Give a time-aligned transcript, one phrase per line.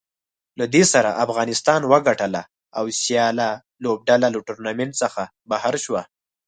[0.59, 2.41] له دې سره افغانستان وګټله
[2.77, 3.49] او سیاله
[3.83, 6.01] لوبډله له ټورنمنټ څخه بهر شوه